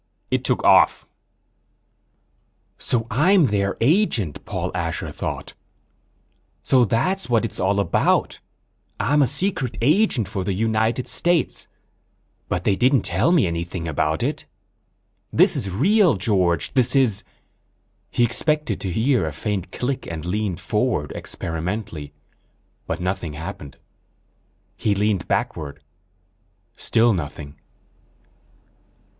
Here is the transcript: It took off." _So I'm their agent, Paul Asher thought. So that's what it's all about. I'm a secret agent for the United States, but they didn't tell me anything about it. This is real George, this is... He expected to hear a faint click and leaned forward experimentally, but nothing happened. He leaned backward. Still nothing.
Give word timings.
It 0.31 0.43
took 0.43 0.63
off." 0.63 1.05
_So 2.79 3.05
I'm 3.11 3.45
their 3.45 3.77
agent, 3.79 4.43
Paul 4.45 4.71
Asher 4.73 5.11
thought. 5.11 5.53
So 6.63 6.85
that's 6.85 7.29
what 7.29 7.45
it's 7.45 7.59
all 7.59 7.79
about. 7.79 8.39
I'm 8.99 9.21
a 9.21 9.27
secret 9.27 9.77
agent 9.79 10.27
for 10.27 10.43
the 10.43 10.53
United 10.55 11.07
States, 11.07 11.67
but 12.49 12.63
they 12.63 12.75
didn't 12.75 13.03
tell 13.03 13.31
me 13.31 13.45
anything 13.45 13.87
about 13.87 14.23
it. 14.23 14.45
This 15.31 15.55
is 15.55 15.69
real 15.69 16.15
George, 16.15 16.73
this 16.73 16.95
is... 16.95 17.23
He 18.09 18.23
expected 18.23 18.81
to 18.81 18.91
hear 18.91 19.27
a 19.27 19.31
faint 19.31 19.71
click 19.71 20.07
and 20.07 20.25
leaned 20.25 20.59
forward 20.59 21.11
experimentally, 21.11 22.11
but 22.87 22.99
nothing 22.99 23.33
happened. 23.33 23.77
He 24.77 24.95
leaned 24.95 25.27
backward. 25.27 25.79
Still 26.75 27.13
nothing. 27.13 27.59